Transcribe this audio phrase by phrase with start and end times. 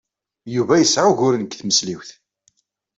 [0.55, 2.09] Yuba yesɛa uguren deg tmesliwt.